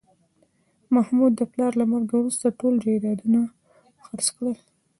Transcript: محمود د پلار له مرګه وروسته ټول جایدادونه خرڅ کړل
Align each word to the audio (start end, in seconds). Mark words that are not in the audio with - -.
محمود 0.95 1.31
د 1.37 1.41
پلار 1.51 1.73
له 1.81 1.85
مرګه 1.91 2.15
وروسته 2.19 2.47
ټول 2.59 2.73
جایدادونه 2.85 3.39
خرڅ 4.05 4.27
کړل 4.35 4.55